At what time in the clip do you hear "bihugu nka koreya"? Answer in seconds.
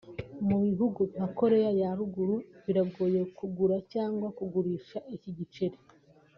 0.65-1.71